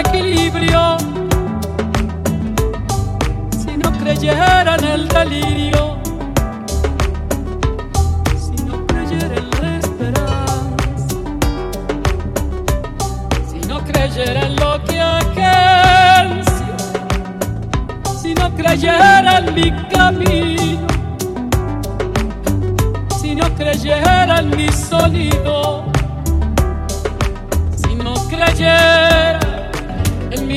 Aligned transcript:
equilibrio. 0.00 0.96
Si 3.58 3.76
no 3.76 3.92
creyera 3.98 4.76
en 4.76 4.84
el 4.84 5.08
delirio, 5.08 5.96
si 8.38 8.62
no 8.64 8.86
creyera 8.86 9.36
en 9.36 9.50
la 9.50 9.78
esperanza, 9.78 11.16
si 13.48 13.58
no 13.68 13.84
creyera 13.84 14.46
en 14.46 14.56
lo 14.56 14.84
que 14.84 15.00
agencia, 15.00 16.76
si 18.20 18.34
no 18.34 18.54
creyera 18.54 19.38
en 19.38 19.54
mi 19.54 19.70
camino, 19.88 20.86
si 23.20 23.34
no 23.34 23.48
creyera 23.54 24.40
en 24.40 24.50
mi 24.56 24.68
sonido, 24.68 25.84
si 27.76 27.94
no 27.94 28.14
creyera 28.28 29.15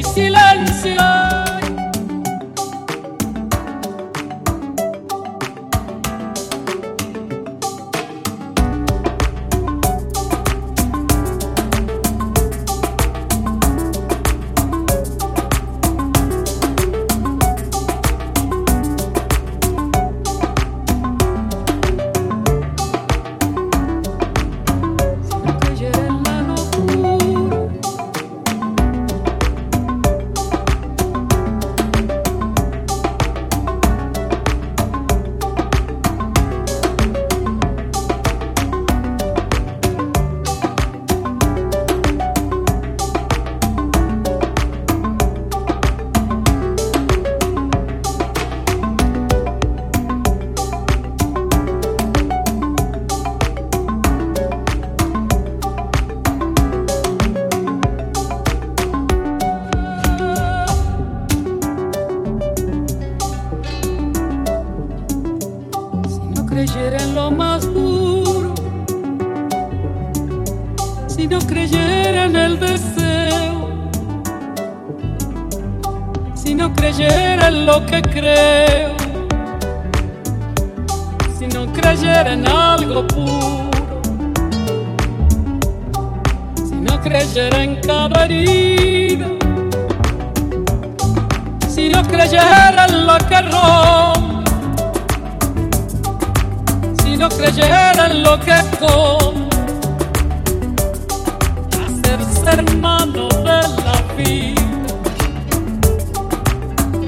silencio. 0.00 1.11
Si 66.62 66.68
no 66.68 66.74
creyera 66.74 67.02
en 67.02 67.14
lo 67.16 67.30
más 67.30 67.74
duro, 67.74 68.54
si 71.08 71.26
no 71.26 71.38
creyera 71.40 72.26
en 72.26 72.36
el 72.36 72.60
deseo, 72.60 73.68
si 76.34 76.54
no 76.54 76.72
creyera 76.72 77.48
en 77.48 77.66
lo 77.66 77.84
que 77.86 78.00
creo, 78.02 78.94
si 81.36 81.48
no 81.48 81.66
creyera 81.72 82.32
en 82.32 82.46
algo 82.46 83.06
puro, 83.08 83.70
si 86.68 86.76
no 86.76 87.00
creyera 87.00 87.64
en 87.64 87.80
cada 87.80 88.26
herida, 88.26 89.26
si 91.68 91.88
no 91.88 92.02
creyera 92.04 92.86
en 92.88 93.06
lo 93.06 93.18
que 93.18 93.40
rompe 93.42 94.31
creyera 97.42 98.06
en 98.06 98.22
lo 98.22 98.38
que 98.38 98.54
come, 98.78 99.48
hacerse 101.84 102.50
hermano 102.52 103.28
de 103.28 103.60
la 103.84 103.96
vida, 104.16 104.62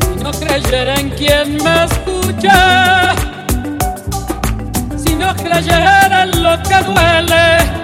si 0.02 0.24
no 0.24 0.32
creyera 0.32 0.94
en 0.96 1.10
quien 1.10 1.62
me 1.62 1.84
escucha, 1.84 3.14
si 4.96 5.14
no 5.14 5.32
creyera 5.36 6.24
en 6.24 6.42
lo 6.42 6.60
que 6.64 6.78
duele, 6.82 7.83